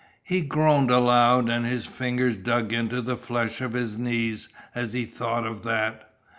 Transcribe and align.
_He 0.23 0.41
groaned 0.41 0.89
aloud, 0.89 1.47
and 1.47 1.63
his 1.63 1.85
fingers 1.85 2.35
dug 2.35 2.73
into 2.73 3.03
the 3.03 3.15
flesh 3.15 3.61
of 3.61 3.73
his 3.73 3.99
knees 3.99 4.49
as 4.73 4.93
he 4.93 5.05
thought 5.05 5.45
of 5.45 5.61
that. 5.61 6.09